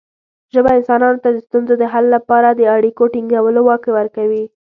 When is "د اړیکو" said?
2.51-3.03